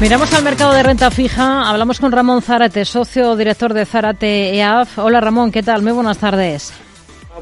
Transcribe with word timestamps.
Miramos 0.00 0.32
al 0.32 0.44
mercado 0.44 0.72
de 0.74 0.84
renta 0.84 1.10
fija. 1.10 1.68
Hablamos 1.68 1.98
con 1.98 2.12
Ramón 2.12 2.40
Zárate, 2.40 2.84
socio 2.84 3.34
director 3.34 3.74
de 3.74 3.84
Zárate 3.84 4.54
EAF. 4.54 4.96
Hola 5.00 5.20
Ramón, 5.20 5.50
¿qué 5.50 5.64
tal? 5.64 5.82
Muy 5.82 5.90
buenas 5.90 6.18
tardes. 6.18 6.72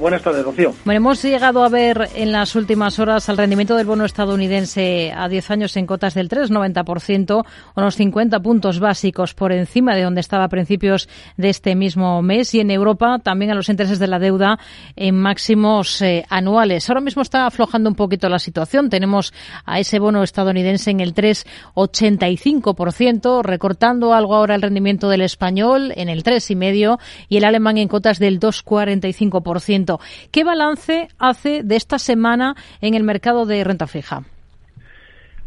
Buenas 0.01 0.23
tardes, 0.23 0.45
Rocío. 0.45 0.75
Bueno, 0.85 0.99
hemos 0.99 1.23
llegado 1.23 1.65
a 1.65 1.69
ver 1.69 2.09
en 2.15 2.33
las 2.33 2.55
últimas 2.55 2.99
horas 2.99 3.29
al 3.29 3.37
rendimiento 3.37 3.77
del 3.77 3.87
bono 3.87 4.05
estadounidense 4.05 5.13
a 5.15 5.29
10 5.29 5.51
años 5.51 5.77
en 5.77 5.87
cotas 5.87 6.15
del 6.15 6.29
3,90%, 6.29 7.45
unos 7.75 7.97
50 7.97 8.41
puntos 8.41 8.79
básicos 8.79 9.35
por 9.35 9.53
encima 9.53 9.95
de 9.95 10.03
donde 10.03 10.21
estaba 10.21 10.45
a 10.45 10.49
principios 10.49 11.09
de 11.37 11.49
este 11.49 11.75
mismo 11.75 12.23
mes. 12.23 12.55
Y 12.55 12.61
en 12.61 12.71
Europa 12.71 13.19
también 13.23 13.51
a 13.51 13.55
los 13.55 13.69
intereses 13.69 13.99
de 13.99 14.07
la 14.07 14.19
deuda 14.19 14.59
en 14.97 15.17
máximos 15.17 16.03
eh, 16.03 16.25
anuales. 16.29 16.89
Ahora 16.91 17.01
mismo 17.01 17.23
está 17.23 17.47
aflojando 17.47 17.89
un 17.89 17.97
poquito 17.97 18.29
la 18.29 18.39
situación. 18.39 18.91
Tenemos 18.91 19.33
a 19.65 19.81
ese 19.81 19.99
bono 19.99 20.23
estadounidense 20.23 20.91
en 20.91 21.01
el 21.01 21.15
3,85%, 21.15 23.43
recortando 23.43 24.13
algo 24.13 24.35
ahora 24.35 24.55
el 24.55 24.63
rendimiento 24.63 25.09
del 25.09 25.23
español 25.23 25.93
en 25.97 26.09
el 26.09 26.23
3,5% 26.23 26.99
y 27.29 27.39
el 27.39 27.45
alemán 27.45 27.79
en 27.79 27.89
cotas 27.89 28.19
del 28.19 28.41
2,45%. 28.41 29.86
¿Qué 30.31 30.45
balance 30.45 31.09
hace 31.19 31.63
de 31.63 31.77
esta 31.77 31.99
semana 31.99 32.55
en 32.81 32.95
el 32.95 33.03
mercado 33.03 33.47
de 33.47 33.65
renta 33.65 33.87
fija? 33.87 34.23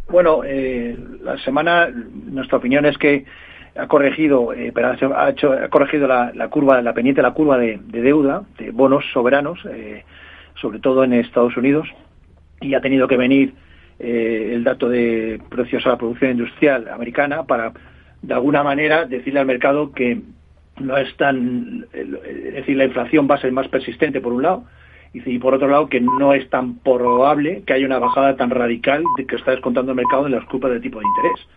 Bueno, 0.10 0.42
eh, 0.44 0.98
la 1.24 1.38
semana, 1.38 1.88
nuestra 1.88 2.58
opinión 2.58 2.86
es 2.86 2.98
que 2.98 3.26
ha 3.78 3.88
corregido, 3.88 4.54
eh, 4.54 4.74
ha, 4.76 5.30
hecho, 5.30 5.54
ha 5.54 5.68
corregido 5.70 6.08
la, 6.08 6.48
curva, 6.50 6.82
la 6.82 6.94
pendiente, 6.94 7.22
la 7.22 7.32
curva 7.32 7.58
de, 7.58 7.80
deuda 7.80 8.44
de 8.58 8.72
bonos 8.72 9.06
soberanos, 9.14 9.60
eh, 9.70 10.04
sobre 10.60 10.80
todo 10.80 11.04
en 11.04 11.14
Estados 11.14 11.56
Unidos, 11.56 11.88
y 12.60 12.74
ha 12.74 12.82
tenido 12.82 13.08
que 13.08 13.18
venir 13.18 13.54
el 14.00 14.64
dato 14.64 14.88
de 14.88 15.42
precios 15.50 15.86
a 15.86 15.90
la 15.90 15.98
producción 15.98 16.32
industrial 16.32 16.88
americana 16.88 17.44
para, 17.44 17.74
de 18.22 18.34
alguna 18.34 18.64
manera, 18.64 19.06
decirle 19.06 19.42
al 19.42 19.46
mercado 19.46 19.92
que 19.92 20.22
no 20.80 20.98
es 20.98 21.16
tan, 21.18 21.86
es 21.94 22.54
decir, 22.54 22.78
la 22.78 22.86
inflación 22.86 23.28
va 23.30 23.36
a 23.36 23.42
ser 23.42 23.52
más 23.52 23.68
persistente 23.68 24.22
por 24.22 24.34
un 24.34 24.44
lado 24.44 24.66
y 25.14 25.40
por 25.40 25.56
otro 25.56 25.68
lado 25.68 25.90
que 25.90 26.00
no 26.02 26.34
es 26.34 26.50
tan 26.50 26.80
probable 26.80 27.64
que 27.66 27.74
haya 27.74 27.86
una 27.86 28.00
bajada 28.00 28.36
tan 28.36 28.50
radical 28.50 29.04
de 29.18 29.26
que 29.26 29.36
está 29.36 29.52
descontando 29.52 29.92
el 29.92 29.98
mercado 29.98 30.28
en 30.28 30.34
las 30.34 30.46
culpas 30.46 30.72
de 30.72 30.80
tipo 30.80 31.00
de 31.00 31.06
interés. 31.06 31.48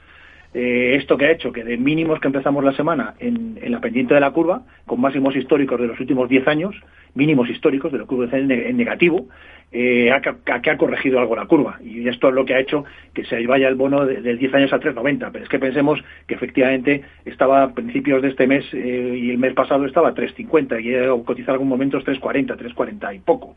Eh, 0.55 0.97
esto 0.97 1.17
que 1.17 1.27
ha 1.27 1.31
hecho 1.31 1.51
que 1.51 1.65
de 1.65 1.79
mínimos 1.79 2.21
que 2.21 2.29
empezamos 2.29 2.63
la 2.63 2.75
semana 2.75 3.15
en, 3.19 3.59
la 3.69 3.81
pendiente 3.81 4.13
de 4.13 4.21
la 4.21 4.33
curva, 4.33 4.63
con 4.85 5.01
máximos 5.01 5.35
históricos 5.35 5.81
de 5.81 5.87
los 5.87 5.99
últimos 5.99 6.29
10 6.29 6.47
años, 6.47 6.77
mínimos 7.15 7.49
históricos 7.49 7.91
de 7.91 7.99
lo 7.99 8.07
que 8.07 8.15
en 8.37 8.77
negativo, 8.77 9.29
eh, 9.73 10.13
ha, 10.13 10.21
que 10.21 10.71
ha 10.71 10.77
corregido 10.77 11.19
algo 11.19 11.37
la 11.37 11.47
curva. 11.47 11.79
Y 11.83 12.07
esto 12.07 12.29
es 12.29 12.35
lo 12.35 12.45
que 12.45 12.55
ha 12.55 12.61
hecho 12.61 12.85
que 13.15 13.25
se 13.25 13.47
vaya 13.47 13.69
el 13.69 13.77
bono 13.77 14.05
de, 14.05 14.37
10 14.37 14.55
años 14.55 14.73
a 14.75 14.81
3,90. 14.81 15.31
Pero 15.33 15.45
es 15.45 15.49
que 15.49 15.59
pensemos 15.59 16.05
que 16.27 16.35
efectivamente 16.35 17.03
estaba 17.25 17.63
a 17.63 17.73
principios 17.73 18.21
de 18.21 18.29
este 18.29 18.47
mes 18.47 18.67
eh, 18.75 19.19
y 19.19 19.31
el 19.31 19.39
mes 19.39 19.55
pasado 19.55 19.87
estaba 19.87 20.11
a 20.11 20.15
3,50 20.15 20.83
y 20.85 20.95
ha 20.95 21.09
cotizado 21.25 21.53
en 21.53 21.63
algún 21.63 21.69
momento 21.69 21.99
3,40, 21.99 22.59
3,40 22.59 23.17
y 23.17 23.19
poco. 23.21 23.57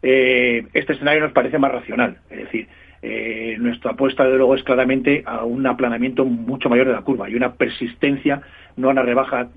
este 0.00 0.92
escenario 0.94 1.20
nos 1.20 1.32
parece 1.32 1.58
más 1.58 1.72
racional. 1.72 2.16
Es 2.30 2.38
decir, 2.38 2.66
eh, 3.06 3.56
nuestra 3.58 3.90
apuesta, 3.90 4.24
de 4.24 4.38
luego, 4.38 4.54
es 4.54 4.62
claramente 4.62 5.24
a 5.26 5.44
un 5.44 5.66
aplanamiento 5.66 6.24
mucho 6.24 6.70
mayor 6.70 6.86
de 6.86 6.94
la 6.94 7.02
curva 7.02 7.28
y 7.28 7.34
una 7.34 7.52
persistencia, 7.52 8.40
no 8.78 8.88
una 8.88 9.02
rebaja, 9.02 9.48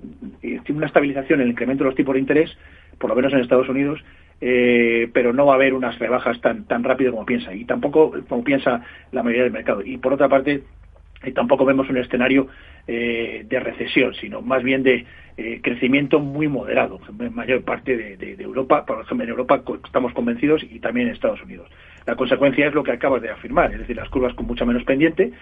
eh, 0.44 0.60
una 0.68 0.88
estabilización 0.88 1.40
en 1.40 1.46
el 1.46 1.52
incremento 1.52 1.86
de 1.86 1.92
los 1.92 1.96
tipos 1.96 2.14
de 2.16 2.20
interés, 2.20 2.58
por 3.00 3.10
lo 3.10 3.16
menos 3.16 3.32
en 3.32 3.40
Estados 3.40 3.70
Unidos, 3.70 4.04
eh, 4.42 5.10
pero 5.14 5.32
no 5.32 5.46
va 5.46 5.54
a 5.54 5.56
haber 5.56 5.74
unas 5.74 5.98
rebajas 5.98 6.42
tan, 6.42 6.66
tan 6.66 6.84
rápido 6.84 7.14
como 7.14 7.26
piensa, 7.26 7.54
y 7.54 7.64
tampoco 7.64 8.14
como 8.28 8.44
piensa 8.44 8.82
la 9.14 9.24
mayoría 9.24 9.44
del 9.44 9.54
mercado. 9.54 9.82
Y 9.82 9.98
por 9.98 10.12
otra 10.12 10.28
parte, 10.28 10.64
tampoco 11.34 11.64
vemos 11.64 11.90
un 11.90 12.00
escenario 12.00 12.48
de 12.86 13.60
recesión, 13.62 14.14
sino 14.16 14.42
más 14.42 14.62
bien 14.62 14.84
de 14.84 15.06
crecimiento 15.62 16.20
muy 16.20 16.48
moderado 16.50 17.00
en 17.20 17.34
mayor 17.34 17.64
parte 17.64 17.96
de, 17.96 18.18
de, 18.18 18.44
Europa. 18.44 18.86
Por 18.86 19.02
ejemplo, 19.02 19.24
en 19.24 19.30
Europa 19.30 19.62
estamos 19.86 20.14
convencidos 20.14 20.64
y 20.64 20.80
también 20.80 21.08
en 21.08 21.14
Estados 21.14 21.42
Unidos. 21.42 21.70
La 22.08 22.16
consecuencia 22.16 22.66
es 22.66 22.74
lo 22.74 22.84
que 22.84 22.94
acabas 22.94 23.22
de 23.22 23.30
afirmar, 23.30 23.74
es 23.74 23.80
decir, 23.80 23.98
las 23.98 24.08
curvas 24.08 24.34
con 24.34 24.48
mucha 24.48 24.64
menos 24.64 24.86
pendiente 24.86 25.34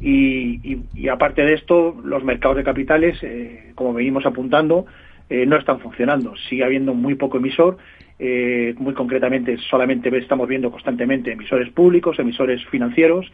y, 0.00 0.78
aparte 1.12 1.42
de 1.42 1.52
esto, 1.52 2.00
los 2.02 2.24
mercados 2.24 2.56
de 2.56 2.64
capitales, 2.64 3.18
eh, 3.22 3.72
como 3.74 3.92
venimos 3.92 4.24
apuntando, 4.24 4.86
eh, 5.28 5.44
no 5.44 5.56
están 5.56 5.80
funcionando. 5.80 6.34
Sigue 6.48 6.64
habiendo 6.64 6.94
muy 6.94 7.14
poco 7.14 7.36
emisor. 7.36 7.76
Eh, 8.18 8.74
muy 8.78 8.94
concretamente, 8.94 9.58
solamente 9.68 10.16
estamos 10.16 10.48
viendo 10.48 10.70
constantemente 10.70 11.32
emisores 11.32 11.68
públicos, 11.70 12.18
emisores 12.18 12.64
financieros 12.68 13.30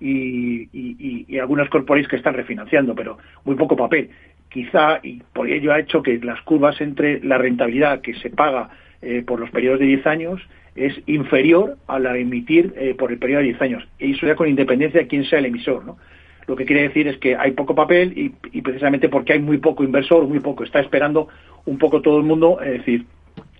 y, 0.00 1.38
algunos 1.38 1.68
corporates 1.68 2.08
que 2.08 2.16
están 2.16 2.32
refinanciando, 2.32 2.94
pero 2.94 3.18
muy 3.44 3.56
poco 3.56 3.76
papel. 3.76 4.08
Quizá, 4.48 5.00
y 5.02 5.22
por 5.34 5.46
ello 5.46 5.72
ha 5.72 5.80
hecho 5.80 6.02
que 6.02 6.18
las 6.18 6.40
curvas 6.40 6.80
entre 6.80 7.20
la 7.22 7.36
rentabilidad 7.36 8.00
que 8.00 8.14
se 8.14 8.30
paga 8.30 8.70
por 9.26 9.40
los 9.40 9.50
periodos 9.50 9.80
de 9.80 9.86
10 9.86 10.06
años 10.06 10.40
es 10.74 10.94
inferior 11.06 11.76
a 11.86 11.98
la 11.98 12.12
de 12.12 12.20
emitir 12.20 12.72
eh, 12.76 12.94
por 12.94 13.12
el 13.12 13.18
periodo 13.18 13.40
de 13.40 13.48
10 13.48 13.62
años. 13.62 13.88
Y 13.98 14.12
eso 14.12 14.26
ya 14.26 14.34
con 14.34 14.48
independencia 14.48 15.00
de 15.00 15.06
quién 15.06 15.24
sea 15.24 15.38
el 15.38 15.46
emisor. 15.46 15.84
¿no? 15.84 15.96
Lo 16.46 16.56
que 16.56 16.64
quiere 16.64 16.82
decir 16.82 17.08
es 17.08 17.18
que 17.18 17.36
hay 17.36 17.52
poco 17.52 17.74
papel 17.74 18.16
y, 18.16 18.32
y 18.52 18.62
precisamente 18.62 19.08
porque 19.08 19.34
hay 19.34 19.40
muy 19.40 19.58
poco 19.58 19.84
inversor, 19.84 20.26
muy 20.26 20.40
poco, 20.40 20.64
está 20.64 20.80
esperando 20.80 21.28
un 21.66 21.78
poco 21.78 22.00
todo 22.00 22.18
el 22.18 22.24
mundo, 22.24 22.60
es 22.60 22.78
decir, 22.78 23.04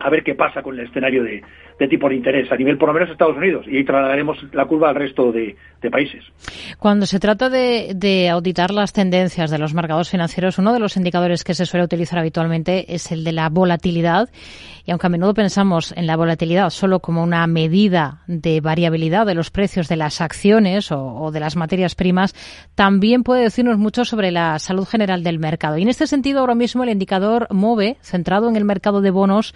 a 0.00 0.10
ver 0.10 0.24
qué 0.24 0.34
pasa 0.34 0.62
con 0.62 0.78
el 0.78 0.86
escenario 0.86 1.22
de, 1.22 1.42
tipo 1.88 2.08
de 2.08 2.16
interés 2.16 2.50
a 2.50 2.56
nivel 2.56 2.78
por 2.78 2.88
lo 2.88 2.94
menos 2.94 3.10
Estados 3.10 3.36
Unidos 3.36 3.66
y 3.68 3.76
ahí 3.76 3.84
trasladaremos 3.84 4.38
la 4.52 4.64
curva 4.66 4.88
al 4.88 4.94
resto 4.94 5.30
de, 5.30 5.56
países. 5.90 6.24
Cuando 6.78 7.06
se 7.06 7.18
trata 7.18 7.48
de, 7.48 8.28
auditar 8.30 8.70
las 8.70 8.92
tendencias 8.92 9.50
de 9.50 9.58
los 9.58 9.72
mercados 9.74 10.10
financieros, 10.10 10.58
uno 10.58 10.72
de 10.72 10.78
los 10.78 10.96
indicadores 10.96 11.42
que 11.42 11.54
se 11.54 11.66
suele 11.66 11.84
utilizar 11.84 12.18
habitualmente 12.18 12.94
es 12.94 13.12
el 13.12 13.24
de 13.24 13.32
la 13.32 13.48
volatilidad 13.48 14.28
y 14.84 14.90
aunque 14.90 15.06
a 15.06 15.10
menudo 15.10 15.34
pensamos 15.34 15.92
en 15.96 16.06
la 16.06 16.16
volatilidad 16.16 16.70
solo 16.70 17.00
como 17.00 17.22
una 17.22 17.46
medida 17.46 18.22
de 18.26 18.60
variabilidad 18.60 19.26
de 19.26 19.34
los 19.34 19.50
precios 19.50 19.88
de 19.88 19.96
las 19.96 20.20
acciones 20.20 20.92
o, 20.92 21.14
o 21.14 21.30
de 21.30 21.40
las 21.40 21.56
materias 21.56 21.94
primas, 21.94 22.34
también 22.74 23.22
puede 23.22 23.42
decirnos 23.42 23.78
mucho 23.78 24.04
sobre 24.04 24.30
la 24.30 24.58
salud 24.58 24.86
general 24.86 25.22
del 25.22 25.38
mercado. 25.38 25.78
Y 25.78 25.82
en 25.82 25.88
este 25.88 26.06
sentido, 26.06 26.40
ahora 26.40 26.54
mismo 26.54 26.82
el 26.82 26.90
indicador 26.90 27.46
MOVE, 27.50 27.96
centrado 28.00 28.48
en 28.48 28.56
el 28.56 28.64
mercado 28.64 29.00
de 29.00 29.10
bonos, 29.10 29.54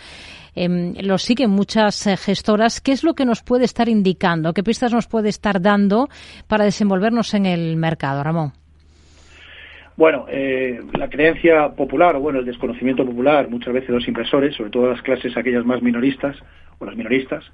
eh, 0.55 0.95
lo 1.03 1.19
siguen 1.19 1.51
muchas 1.51 2.07
eh, 2.07 2.17
gestoras. 2.17 2.81
¿Qué 2.81 2.93
es 2.93 3.05
lo 3.05 3.15
que 3.15 3.25
nos 3.25 3.43
puede 3.43 3.65
estar 3.65 3.89
indicando? 3.89 4.53
¿Qué 4.53 4.63
pistas 4.63 4.93
nos 4.93 5.07
puede 5.07 5.29
estar 5.29 5.61
dando 5.61 6.09
para 6.49 6.65
desenvolvernos 6.65 7.35
en 7.35 7.47
el 7.47 7.77
mercado, 7.77 8.23
Ramón? 8.23 8.53
Bueno, 9.97 10.27
eh, 10.29 10.81
la 10.99 11.09
creencia 11.09 11.69
popular, 11.69 12.17
o 12.17 12.21
bueno, 12.21 12.41
el 12.41 12.45
desconocimiento 12.45 13.07
popular, 13.07 13.49
muchas 13.49 13.73
veces 13.73 13.89
de 13.89 13.95
los 13.95 14.09
inversores, 14.09 14.57
sobre 14.57 14.71
todo 14.71 14.91
las 14.91 15.03
clases 15.03 15.37
aquellas 15.37 15.65
más 15.65 15.83
minoristas, 15.83 16.37
o 16.79 16.85
las 16.85 16.97
minoristas, 16.97 17.45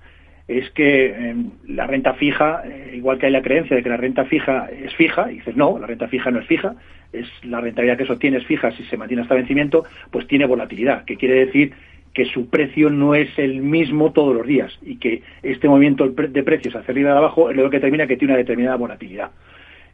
es 0.49 0.71
que 0.71 1.15
em, 1.15 1.51
la 1.69 1.87
renta 1.87 2.15
fija, 2.15 2.63
eh, 2.65 2.93
igual 2.97 3.19
que 3.19 3.27
hay 3.27 3.33
la 3.33 3.43
creencia 3.43 3.77
de 3.77 3.83
que 3.83 3.91
la 3.91 3.99
renta 3.99 4.25
fija 4.25 4.69
es 4.71 4.95
fija, 4.95 5.31
y 5.31 5.37
dices, 5.37 5.55
no, 5.55 5.79
la 5.79 5.87
renta 5.87 6.09
fija 6.09 6.31
no 6.31 6.41
es 6.41 6.47
fija, 6.47 6.75
es 7.13 7.29
la 7.45 7.61
rentabilidad 7.61 7.99
que 7.99 8.05
eso 8.05 8.17
es 8.19 8.47
fija 8.47 8.71
si 8.73 8.85
se 8.85 8.97
mantiene 8.97 9.23
hasta 9.23 9.35
vencimiento, 9.35 9.85
pues 10.11 10.27
tiene 10.27 10.47
volatilidad, 10.47 11.05
que 11.05 11.17
quiere 11.17 11.47
decir 11.47 11.73
que 12.13 12.25
su 12.27 12.49
precio 12.49 12.91
no 12.91 13.15
es 13.15 13.29
el 13.39 13.63
mismo 13.63 14.13
todos 14.13 14.35
los 14.35 14.47
días 14.47 14.77
y 14.83 14.97
que 14.97 15.23
este 15.43 15.69
movimiento 15.69 16.09
de 16.09 16.43
precios 16.43 16.75
hacia 16.75 16.93
arriba 16.93 17.11
y 17.11 17.17
abajo 17.17 17.51
es 17.51 17.57
lo 17.57 17.71
que 17.71 17.77
determina 17.77 18.07
que 18.07 18.17
tiene 18.17 18.35
una 18.35 18.39
determinada 18.39 18.77
volatilidad. 18.77 19.31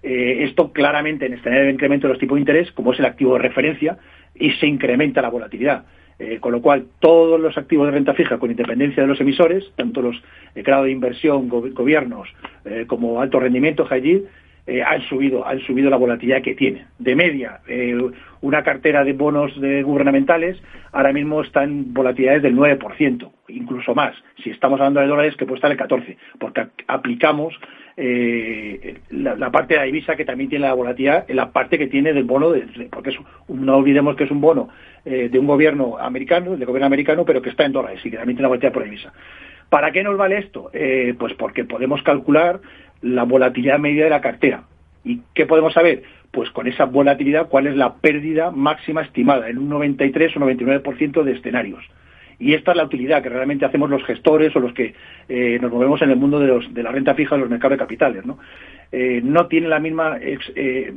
Eh, 0.02 0.44
esto 0.44 0.72
claramente 0.72 1.26
en 1.26 1.34
este 1.34 1.70
incremento 1.70 2.06
de 2.06 2.14
los 2.14 2.20
tipos 2.20 2.36
de 2.36 2.40
interés, 2.40 2.72
como 2.72 2.92
es 2.92 2.98
el 2.98 3.06
activo 3.06 3.34
de 3.34 3.40
referencia, 3.40 3.98
y 4.34 4.52
se 4.52 4.66
incrementa 4.66 5.22
la 5.22 5.30
volatilidad. 5.30 5.84
Eh, 6.18 6.38
con 6.40 6.52
lo 6.52 6.62
cual, 6.62 6.86
todos 6.98 7.38
los 7.38 7.58
activos 7.58 7.86
de 7.86 7.92
renta 7.92 8.14
fija, 8.14 8.38
con 8.38 8.50
independencia 8.50 9.02
de 9.02 9.08
los 9.08 9.20
emisores, 9.20 9.70
tanto 9.76 10.00
los 10.00 10.16
de 10.54 10.62
grado 10.62 10.84
de 10.84 10.90
inversión, 10.90 11.48
gobiernos, 11.48 12.28
eh, 12.64 12.84
como 12.86 13.20
alto 13.20 13.38
rendimiento, 13.38 13.86
allí, 13.90 14.24
eh, 14.66 14.82
han 14.82 15.00
subido 15.02 15.46
han 15.46 15.60
subido 15.60 15.90
la 15.90 15.96
volatilidad 15.96 16.42
que 16.42 16.56
tiene. 16.56 16.86
De 16.98 17.14
media, 17.14 17.60
eh, 17.68 17.96
una 18.40 18.64
cartera 18.64 19.04
de 19.04 19.12
bonos 19.12 19.58
de 19.60 19.84
gubernamentales 19.84 20.60
ahora 20.90 21.12
mismo 21.12 21.40
está 21.40 21.62
en 21.62 21.94
volatilidades 21.94 22.42
del 22.42 22.56
9%, 22.56 23.30
incluso 23.48 23.94
más. 23.94 24.16
Si 24.42 24.50
estamos 24.50 24.80
hablando 24.80 25.00
de 25.00 25.06
dólares, 25.06 25.36
que 25.36 25.46
puede 25.46 25.58
estar 25.58 25.70
el 25.70 25.78
14%, 25.78 26.16
porque 26.40 26.66
aplicamos 26.88 27.54
eh, 27.96 28.98
la, 29.10 29.50
parte 29.52 29.74
de 29.74 29.80
la 29.80 29.86
divisa 29.86 30.16
que 30.16 30.24
también 30.24 30.50
tiene 30.50 30.66
la 30.66 30.74
volatilidad 30.74 31.28
la 31.28 31.52
parte 31.52 31.78
que 31.78 31.86
tiene 31.86 32.12
del 32.12 32.24
bono, 32.24 32.50
de, 32.50 32.88
porque 32.90 33.16
no 33.48 33.76
olvidemos 33.76 34.16
que 34.16 34.24
es 34.24 34.30
un 34.32 34.40
bono 34.40 34.68
de 35.04 35.38
un 35.38 35.46
gobierno 35.46 35.96
americano, 35.98 36.56
de 36.56 36.64
gobierno 36.64 36.86
americano, 36.86 37.24
pero 37.24 37.40
que 37.40 37.50
está 37.50 37.64
en 37.64 37.70
dólares 37.70 38.00
y 38.04 38.10
que 38.10 38.16
también 38.16 38.36
tiene 38.36 38.42
la 38.42 38.48
volatilidad 38.48 38.74
por 38.74 38.82
divisa. 38.82 39.12
¿Para 39.68 39.92
qué 39.92 40.02
nos 40.02 40.16
vale 40.16 40.38
esto? 40.38 40.70
pues 41.18 41.34
porque 41.34 41.64
podemos 41.64 42.02
calcular 42.02 42.60
la 43.02 43.24
volatilidad 43.24 43.78
media 43.78 44.04
de 44.04 44.10
la 44.10 44.20
cartera. 44.20 44.64
¿Y 45.04 45.20
qué 45.34 45.46
podemos 45.46 45.72
saber? 45.72 46.02
Pues 46.30 46.50
con 46.50 46.66
esa 46.66 46.84
volatilidad, 46.84 47.48
cuál 47.48 47.66
es 47.66 47.76
la 47.76 47.94
pérdida 47.94 48.50
máxima 48.50 49.02
estimada 49.02 49.48
en 49.48 49.58
un 49.58 49.68
93 49.68 50.36
o 50.36 50.40
99% 50.40 51.22
de 51.22 51.32
escenarios. 51.32 51.84
Y 52.38 52.54
esta 52.54 52.72
es 52.72 52.76
la 52.76 52.84
utilidad 52.84 53.22
que 53.22 53.28
realmente 53.28 53.64
hacemos 53.64 53.88
los 53.88 54.04
gestores 54.04 54.54
o 54.56 54.60
los 54.60 54.74
que 54.74 54.94
eh, 55.28 55.58
nos 55.60 55.72
movemos 55.72 56.02
en 56.02 56.10
el 56.10 56.16
mundo 56.16 56.38
de, 56.38 56.48
los, 56.48 56.74
de, 56.74 56.82
la 56.82 56.90
renta 56.90 57.14
fija 57.14 57.34
de 57.34 57.40
los 57.40 57.50
mercados 57.50 57.78
de 57.78 57.78
capitales. 57.78 58.26
No, 58.26 58.38
eh, 58.92 59.20
no 59.24 59.46
tiene 59.46 59.68
la 59.68 59.78
misma 59.78 60.18
eh, 60.20 60.92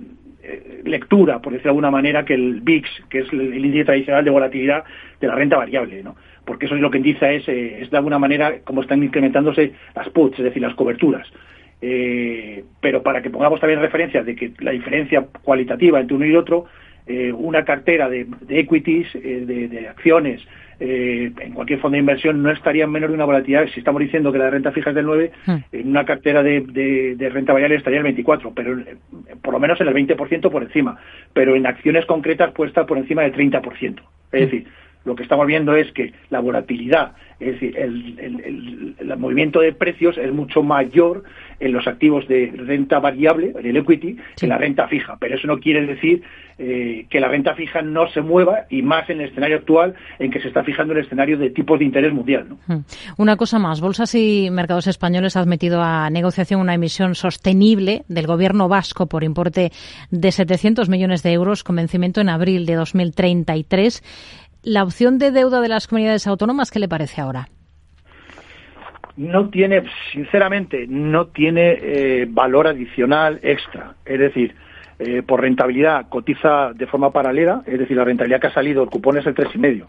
lectura, 0.84 1.40
por 1.40 1.54
decirlo 1.54 1.70
de 1.70 1.78
alguna 1.78 1.92
manera, 1.92 2.26
que 2.26 2.34
el 2.34 2.62
VIX, 2.62 2.90
que 3.10 3.20
es 3.20 3.32
el, 3.32 3.66
índice 3.66 3.86
tradicional 3.86 4.26
de 4.26 4.32
volatilidad 4.32 4.84
de 5.22 5.28
la 5.28 5.36
renta 5.36 5.56
variable. 5.56 6.04
¿no? 6.04 6.16
Porque 6.44 6.66
eso 6.66 6.76
es 6.76 6.82
lo 6.82 6.92
que 6.92 6.98
indica 6.98 7.32
es, 7.32 7.48
es 7.48 7.90
de 7.90 7.98
alguna 7.98 8.20
manera 8.20 8.60
cómo 8.66 8.82
están 8.82 9.02
incrementándose 9.02 9.74
las 9.96 10.10
puts, 10.10 10.40
es 10.40 10.46
decir, 10.46 10.62
las 10.62 10.76
coberturas. 10.76 11.32
Eh, 11.82 12.66
pero 12.82 13.02
para 13.04 13.22
que 13.22 13.30
pongamos 13.30 13.60
también 13.60 13.80
referencia 13.80 14.24
de 14.24 14.36
que 14.36 14.52
la 14.60 14.72
diferencia 14.72 15.26
cualitativa 15.44 16.00
entre 16.00 16.16
uno 16.16 16.26
y 16.26 16.36
otro, 16.36 16.66
eh, 17.08 17.32
una 17.32 17.64
cartera 17.64 18.10
de, 18.10 18.28
equities, 18.50 19.08
eh, 19.16 19.46
de, 19.46 19.88
acciones, 19.88 20.46
en 20.82 21.54
cualquier 21.54 21.80
fondo 21.80 21.96
de 21.96 22.00
inversión 22.00 22.42
no 22.42 22.52
estaría 22.52 22.86
en 22.86 22.92
menor 22.92 23.10
de 23.10 23.16
una 23.16 23.26
volatilidad. 23.26 23.68
Si 23.74 23.80
estamos 23.80 24.02
diciendo 24.02 24.32
que 24.32 24.38
la 24.38 24.50
renta 24.50 24.72
fija 24.72 24.92
es 24.92 24.96
del 24.96 25.08
9, 25.08 25.32
hmm. 25.46 25.56
en 25.74 25.90
una 25.90 26.06
cartera 26.06 26.42
de, 26.42 27.30
renta 27.34 27.52
variable 27.52 27.76
estaría 27.76 28.00
el 28.00 28.04
24, 28.04 28.54
pero 28.54 28.78
por 29.42 29.54
lo 29.54 29.60
menos 29.60 29.82
en 29.82 29.90
el 29.90 29.94
20% 29.94 30.50
por 30.50 30.64
encima. 30.64 30.98
Pero 31.34 31.56
en 31.56 31.68
acciones 31.68 32.06
concretas 32.06 32.54
puede 32.54 32.70
estar 32.70 32.86
por 32.86 32.98
encima 32.98 33.24
del 33.24 33.34
30%. 33.34 33.62
Es 33.62 33.94
hmm. 33.94 33.98
decir, 34.32 34.68
lo 35.06 35.16
que 35.16 35.24
estamos 35.24 35.48
viendo 35.48 35.76
es 35.76 35.92
que 35.92 36.14
la 36.30 36.40
volatilidad, 36.40 37.14
es 37.40 37.54
decir, 37.54 37.78
el, 37.78 38.96
movimiento 39.18 39.60
de 39.60 39.74
precios 39.74 40.18
es 40.18 40.32
mucho 40.32 40.64
mayor 40.64 41.24
en 41.60 41.74
los 41.74 41.88
activos 41.88 42.28
de 42.28 42.54
renta 42.56 43.00
variable, 43.00 43.54
el 43.62 43.76
equity, 43.76 44.16
que 44.38 44.46
en 44.46 44.50
la 44.50 44.58
renta 44.58 44.88
fija. 44.88 45.18
Pero 45.20 45.36
eso 45.36 45.48
no 45.48 45.60
quiere 45.60 45.86
decir 45.86 46.22
eh, 46.58 47.06
que 47.10 47.20
la 47.20 47.28
renta 47.28 47.56
fija 47.56 47.82
no 47.82 48.10
se 48.10 48.22
mueva 48.22 48.66
y 48.70 48.82
más 48.82 49.10
en 49.10 49.20
el 49.20 49.30
escenario 49.30 49.58
actual 49.58 49.96
en 50.20 50.32
que 50.32 50.40
se 50.40 50.50
está 50.50 50.64
fijando 50.64 50.94
el 50.94 51.00
escenario 51.00 51.38
de 51.38 51.50
tipos 51.50 51.80
de 51.80 51.86
interés 51.86 52.14
mundial. 52.14 52.48
Hmm. 52.68 52.80
Una 53.18 53.36
cosa 53.36 53.60
más, 53.60 53.82
Bolsas 53.82 54.16
y 54.16 54.50
Mercados 54.52 54.88
Españoles 54.88 55.36
han 55.36 55.50
metido 55.50 55.82
a 55.82 56.10
negociación 56.10 56.62
una 56.62 56.76
emisión 56.76 57.16
sostenible 57.16 58.04
del 58.08 58.28
gobierno 58.28 58.70
vasco 58.70 59.08
por 59.08 59.24
importe 59.24 59.72
de 60.12 60.32
700 60.32 60.88
millones 60.88 61.24
de 61.24 61.34
euros 61.34 61.64
con 61.64 61.76
vencimiento 61.76 62.22
en 62.22 62.30
abril 62.30 62.66
de 62.66 62.76
2033. 62.76 64.49
La 64.64 64.84
opción 64.84 65.18
de 65.18 65.32
deuda 65.32 65.62
de 65.62 65.70
las 65.70 65.88
comunidades 65.88 66.28
autónomas, 66.28 66.72
¿qué 66.72 66.80
le 66.80 66.88
parece 66.88 67.22
ahora? 67.22 67.48
No 69.16 69.50
tiene, 69.50 69.84
sinceramente, 70.12 70.86
no 70.88 71.28
tiene 71.28 71.78
eh, 71.82 72.28
valor 72.30 72.68
adicional 72.68 73.40
extra. 73.42 73.96
Es 74.06 74.20
decir, 74.20 74.56
eh, 75.00 75.24
por 75.24 75.42
rentabilidad 75.42 76.08
cotiza 76.10 76.74
de 76.74 76.88
forma 76.88 77.12
paralela, 77.12 77.64
es 77.66 77.80
decir, 77.80 77.96
la 77.96 78.04
rentabilidad 78.04 78.42
que 78.42 78.48
ha 78.48 78.54
salido, 78.54 78.84
el 78.84 78.90
cupón 78.90 79.18
es 79.18 79.26
el 79.26 79.36
3,5. 79.36 79.86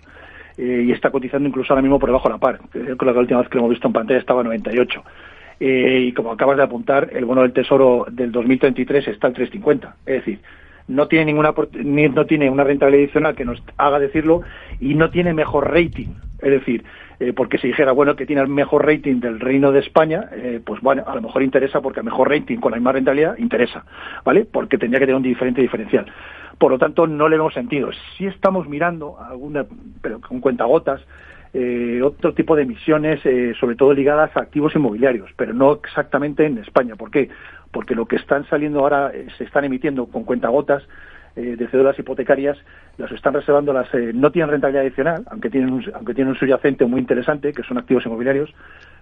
Eh, 0.57 0.85
y 0.87 0.93
está 0.93 1.11
cotizando 1.11 1.49
incluso 1.49 1.73
ahora 1.73 1.83
mismo 1.83 1.99
por 1.99 2.09
debajo 2.09 2.29
de 2.29 2.35
la 2.35 2.39
par. 2.39 2.61
Creo 2.71 2.97
que 2.97 3.07
la 3.07 3.13
última 3.13 3.41
vez 3.41 3.49
que 3.49 3.55
lo 3.57 3.61
hemos 3.63 3.71
visto 3.71 3.87
en 3.87 3.93
pantalla 3.93 4.21
estaba 4.21 4.43
a 4.43 4.45
98. 4.45 5.03
Eh, 5.61 6.07
y 6.09 6.13
como 6.13 6.33
acabas 6.33 6.57
de 6.57 6.63
apuntar, 6.63 7.11
el 7.13 7.25
bono 7.25 7.43
del 7.43 7.53
Tesoro 7.53 8.07
del 8.11 8.33
2033 8.33 9.09
está 9.09 9.27
al 9.29 9.35
3,50. 9.35 9.95
Es 10.07 10.15
decir, 10.25 10.41
no 10.91 11.07
tiene 11.07 11.27
ninguna 11.27 11.55
no 11.85 12.27
tiene 12.27 12.51
una 12.51 12.65
rentabilidad 12.65 13.05
adicional 13.05 13.37
que 13.37 13.45
nos 13.45 13.63
haga 13.77 14.01
decirlo 14.01 14.43
y 14.81 14.95
no 14.95 15.11
tiene 15.11 15.33
mejor 15.33 15.73
rating. 15.73 16.09
Es 16.41 16.51
decir, 16.51 16.85
eh, 17.21 17.33
porque 17.33 17.59
si 17.59 17.69
dijera, 17.69 17.93
bueno, 17.93 18.17
que 18.17 18.27
tiene 18.27 18.43
el 18.43 18.49
mejor 18.49 18.87
rating 18.87 19.21
del 19.21 19.39
Reino 19.39 19.71
de 19.71 19.81
España, 19.81 20.29
eh, 20.33 20.61
pues 20.65 20.81
bueno, 20.81 21.05
a 21.07 21.15
lo 21.15 21.23
mejor 21.23 21.43
interesa 21.43 21.81
porque 21.81 22.01
el 22.01 22.07
mejor 22.07 22.29
rating 22.29 22.59
con 22.59 22.73
la 22.73 22.79
misma 22.79 22.93
rentabilidad 22.93 23.39
interesa, 23.39 23.85
¿vale? 24.25 24.47
Porque 24.51 24.79
tendría 24.79 24.99
que 24.99 25.07
tener 25.07 25.17
un 25.17 25.23
diferente 25.23 25.61
diferencial. 25.61 26.07
Por 26.59 26.73
lo 26.73 26.79
tanto, 26.79 27.07
no 27.07 27.29
le 27.29 27.37
vemos 27.37 27.55
sentido. 27.55 27.91
Si 28.17 28.27
estamos 28.27 28.69
mirando 28.69 29.17
alguna, 29.21 29.65
pero 30.03 30.21
con 30.21 30.41
cuentagotas, 30.41 31.01
eh, 31.53 32.01
otro 32.03 32.33
tipo 32.33 32.55
de 32.55 32.63
emisiones, 32.63 33.21
eh, 33.25 33.55
sobre 33.59 33.75
todo 33.75 33.93
ligadas 33.93 34.37
a 34.37 34.41
activos 34.41 34.75
inmobiliarios, 34.77 35.31
pero 35.37 35.53
no 35.53 35.73
exactamente 35.73 36.47
en 36.47 36.59
España. 36.59 36.95
¿Por 36.95 37.11
qué? 37.11 37.29
Porque 37.73 37.95
lo 37.95 38.07
que 38.07 38.17
están 38.17 38.49
saliendo 38.49 38.81
ahora, 38.81 39.11
eh, 39.15 39.27
se 39.39 39.45
están 39.45 39.65
emitiendo 39.65 40.07
con 40.07 40.25
cuentagotas 40.25 40.83
de 41.37 41.69
cédulas 41.69 41.97
hipotecarias, 41.97 42.59
las 42.99 43.11
están 43.13 43.33
reservando, 43.33 43.73
las 43.73 43.87
no 43.95 44.33
tienen 44.33 44.51
rentabilidad 44.51 44.83
adicional, 44.83 45.23
aunque 45.31 45.49
tienen, 45.49 45.73
un, 45.73 45.85
aunque 45.95 46.13
tienen 46.13 46.33
un 46.33 46.39
subyacente 46.39 46.85
muy 46.85 47.01
interesante, 47.01 47.53
que 47.53 47.63
son 47.63 47.79
activos 47.79 48.05
inmobiliarios, 48.05 48.53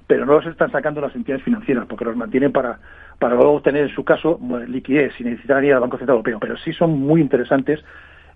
pero 0.07 0.25
no 0.25 0.35
los 0.35 0.47
están 0.47 0.71
sacando 0.71 1.01
las 1.01 1.15
entidades 1.15 1.43
financieras, 1.45 1.87
porque 1.87 2.05
los 2.05 2.17
mantienen 2.17 2.53
para, 2.53 2.79
para 3.19 3.35
luego 3.35 3.53
obtener, 3.53 3.85
en 3.85 3.95
su 3.95 4.05
caso, 4.05 4.41
liquidez 4.67 5.15
sin 5.17 5.29
necesitar 5.31 5.65
ir 5.65 5.75
al 5.75 5.81
Banco 5.81 5.99
Central 5.99 6.17
Europeo. 6.17 6.39
Pero 6.41 6.57
sí 6.59 6.73
son 6.73 6.99
muy 6.99 7.21
interesantes 7.21 7.81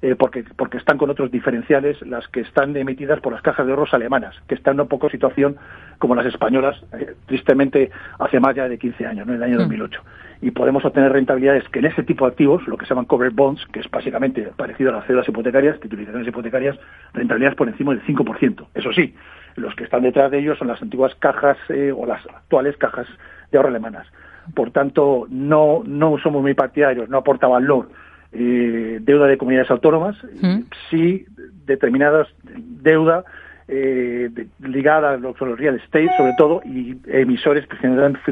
eh, 0.03 0.17
porque, 0.17 0.45
porque 0.57 0.79
están 0.79 0.99
con 0.99 1.11
otros 1.11 1.31
diferenciales 1.31 2.03
las 2.03 2.27
que 2.27 2.41
están 2.41 2.77
emitidas 2.77 3.21
por 3.21 3.33
las 3.33 3.41
cajas 3.41 3.65
de 3.65 3.73
ahorros 3.73 3.95
alemanas, 3.95 4.35
que 4.49 4.57
están 4.57 4.75
en 4.75 4.81
una 4.81 4.89
poco 4.89 5.09
situación 5.09 5.57
como 5.99 6.17
las 6.17 6.27
españolas, 6.27 6.77
eh, 6.99 7.15
tristemente 7.27 7.93
hace 8.19 8.41
más 8.41 8.57
ya 8.57 8.69
de 8.69 8.79
15 8.79 9.07
años, 9.07 9.27
¿no? 9.29 9.33
en 9.33 9.37
el 9.37 9.45
año 9.45 9.59
2008. 9.59 10.01
Mm. 10.03 10.47
Y 10.47 10.51
podemos 10.51 10.85
obtener 10.85 11.13
rentabilidades 11.13 11.69
que 11.69 11.79
en 11.79 11.85
ese 11.85 12.03
tipo 12.03 12.25
de 12.25 12.33
activos, 12.33 12.67
lo 12.67 12.77
que 12.77 12.85
se 12.85 12.91
llaman 12.91 13.05
covered 13.05 13.33
bonds, 13.33 13.65
que 13.73 13.79
es 13.79 13.89
básicamente 13.89 14.51
parecido 14.57 14.91
a 14.91 14.95
las 14.95 15.07
cédulas 15.07 15.29
hipotecarias, 15.29 15.79
titulizaciones 15.79 16.27
hipotecarias, 16.27 16.77
rentabilidades 17.15 17.57
por 17.57 17.69
encima 17.69 17.95
del 17.95 18.03
5%. 18.05 18.67
Eso 18.75 18.93
sí, 18.93 19.15
los 19.55 19.73
que 19.77 19.85
están 19.85 20.03
detrás 20.03 20.33
de 20.33 20.41
ellos 20.41 20.59
son 20.59 20.67
las 20.67 20.83
antiguas 20.83 21.15
cajas 21.21 21.59
eh, 21.69 21.93
o 21.97 22.07
las 22.07 22.27
actuales 22.27 22.77
cajas 22.77 23.07
de 23.53 23.59
ahorro 23.59 23.69
alemanas. 23.69 24.09
Por 24.53 24.73
tanto, 24.73 25.29
no, 25.31 25.85
no 25.87 26.19
somos 26.19 26.43
muy 26.43 26.55
partidarios, 26.55 27.09
no 27.09 27.19
aporta 27.19 27.47
valor 27.47 27.89
eh, 28.33 28.99
deuda 29.01 29.27
de 29.27 29.39
comunidades 29.39 29.71
autónomas, 29.71 30.17
¿Mm? 30.41 30.63
sí 30.91 31.27
determinadas 31.67 32.29
deuda 32.43 33.25
eh, 33.69 34.29
ligada 34.61 35.13
a 35.13 35.17
los, 35.17 35.39
real 35.39 35.77
estate, 35.77 36.11
sobre 36.17 36.33
todo, 36.37 36.63
y 36.65 36.97
emisores 37.07 37.67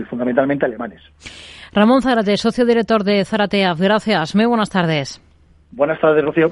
fundamentalmente 0.08 0.66
alemanes. 0.66 1.00
Ramón 1.72 2.02
Zárate, 2.02 2.36
socio 2.36 2.66
director 2.66 3.04
de 3.04 3.24
Zarateaf. 3.24 3.80
Gracias. 3.80 4.34
Muy 4.34 4.46
buenas 4.46 4.70
tardes. 4.70 5.20
Buenas 5.70 6.00
tardes, 6.00 6.24
Rocío. 6.24 6.50